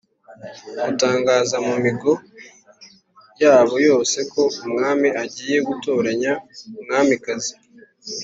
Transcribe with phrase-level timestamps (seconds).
[0.83, 2.13] gutangaza mu migi
[3.41, 6.31] yabo yose ko umwami agiye gutoranya
[6.79, 7.53] umwamikazi